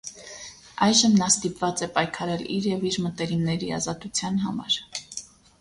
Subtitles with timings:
[0.85, 4.81] Այժմ նա ստիպված է պայքարել իր և իր մտերիմների ազատության համար։